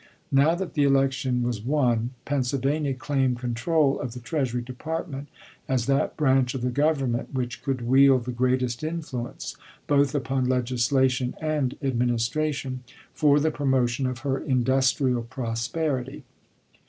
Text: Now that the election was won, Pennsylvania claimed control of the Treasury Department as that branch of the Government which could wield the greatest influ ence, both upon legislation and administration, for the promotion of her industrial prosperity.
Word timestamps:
Now 0.31 0.55
that 0.55 0.73
the 0.73 0.81
election 0.83 1.43
was 1.43 1.61
won, 1.61 2.09
Pennsylvania 2.25 2.95
claimed 2.95 3.37
control 3.37 3.99
of 3.99 4.13
the 4.15 4.19
Treasury 4.19 4.63
Department 4.63 5.27
as 5.67 5.85
that 5.85 6.17
branch 6.17 6.55
of 6.55 6.63
the 6.63 6.71
Government 6.71 7.35
which 7.35 7.61
could 7.61 7.81
wield 7.87 8.25
the 8.25 8.31
greatest 8.31 8.81
influ 8.81 9.29
ence, 9.31 9.55
both 9.85 10.15
upon 10.15 10.45
legislation 10.45 11.35
and 11.39 11.77
administration, 11.83 12.83
for 13.13 13.39
the 13.39 13.51
promotion 13.51 14.07
of 14.07 14.17
her 14.25 14.39
industrial 14.39 15.21
prosperity. 15.21 16.23